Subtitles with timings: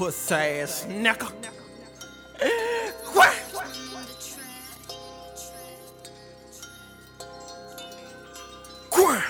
[0.00, 1.30] pussy ass nigga.
[3.12, 3.34] What?
[8.88, 9.24] Quack.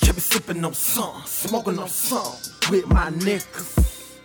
[0.00, 2.32] Kept sipping on some, smoking on some
[2.70, 4.18] with my niggas.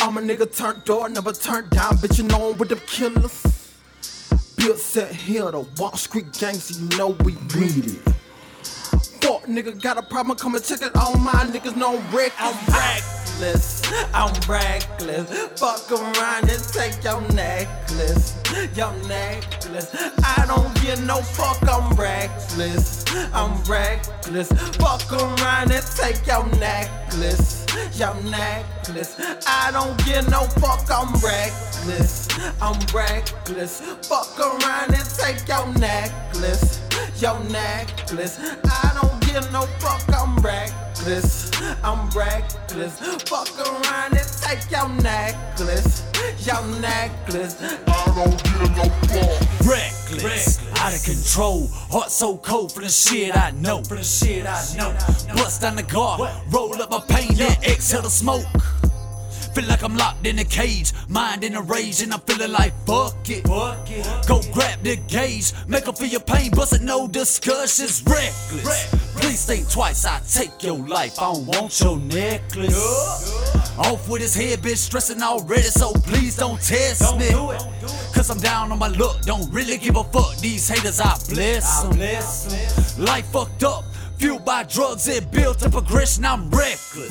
[0.00, 3.76] I'm a nigga turned door, never turned down, bitchin' on with them killers.
[4.56, 8.19] Bill set here to Wall Street gangs, you know we need it.
[9.30, 12.32] Fuck nigga got a problem, come and check it on my niggas, no wreck.
[12.40, 13.80] I'm reckless,
[14.12, 15.30] I'm reckless.
[15.56, 18.34] Fuck around and take your necklace,
[18.74, 19.94] your necklace.
[20.24, 24.48] I don't give no fuck, I'm reckless, I'm reckless.
[24.78, 27.66] Fuck around and take your necklace,
[27.96, 29.14] your necklace.
[29.46, 32.26] I don't give no fuck, I'm reckless,
[32.60, 33.80] I'm reckless.
[34.08, 36.80] Fuck around and take your necklace,
[37.22, 38.40] your necklace.
[38.64, 41.50] I don't give no fuck, I'm reckless,
[41.82, 42.98] I'm reckless.
[43.28, 46.04] Fuck around and take your necklace,
[46.46, 47.56] your necklace.
[47.86, 49.66] I don't give no fuck.
[49.66, 53.82] Reckless, out of control, heart so cold for the shit I know.
[53.82, 54.92] For the shit I know.
[55.34, 58.46] Bust down the guard, roll up my pain, then exhale the smoke.
[59.54, 62.72] Feel like I'm locked in a cage, mind in a rage, and I'm feeling like
[62.86, 63.44] fuck it.
[63.44, 68.02] Go grab the gauge, make her feel your pain, bust it, no discussions.
[68.04, 68.99] Reckless.
[69.30, 71.20] Please think twice, I take your life.
[71.20, 72.74] I don't want your necklace.
[73.78, 77.30] Off with his head, bitch, stressing already, so please don't test me.
[78.12, 80.36] Cause I'm down on my luck, don't really give a fuck.
[80.38, 83.04] These haters, I bless them.
[83.04, 83.84] Life fucked up.
[84.18, 86.24] Fueled by drugs, it built a progression.
[86.24, 87.08] I'm reckless.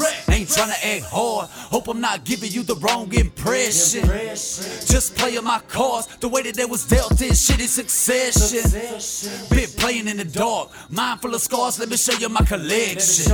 [0.49, 1.49] Ain't tryna act hard.
[1.49, 4.03] Hope I'm not giving you the wrong impression.
[4.05, 8.63] Just playing my cards the way that they was dealt in shitty succession.
[9.49, 11.79] Been playing in the dark, mind full of scars.
[11.79, 13.31] Let me show you my collection.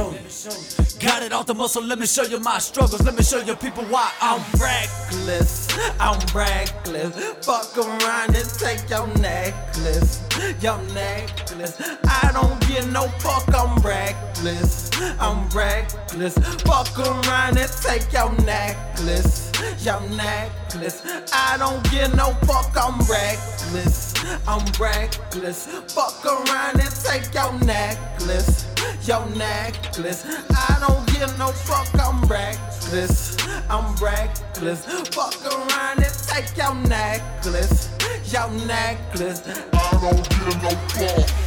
[1.00, 1.84] Got it off the muscle.
[1.84, 3.02] Let me show you my struggles.
[3.04, 5.68] Let me show you people why I'm reckless.
[6.00, 7.16] I'm reckless.
[7.46, 10.22] Fuck around and take your necklace.
[10.62, 11.82] Your necklace.
[12.06, 13.48] I don't give no fuck.
[13.54, 14.90] I'm reckless.
[15.20, 16.38] I'm reckless.
[16.64, 19.52] Fuck around and take your necklace.
[19.86, 21.02] Your necklace.
[21.34, 22.76] I don't give no fuck.
[22.76, 24.14] I'm reckless.
[24.48, 25.68] I'm reckless.
[25.94, 28.68] Fuck around and take your necklace.
[29.08, 30.26] Your necklace.
[30.50, 31.90] I don't give no fuck.
[32.00, 33.38] I'm reckless.
[33.70, 34.86] I'm reckless.
[35.16, 37.90] Fuck around and take your necklace.
[38.32, 39.42] Your necklace.
[39.74, 41.45] I don't give no fuck.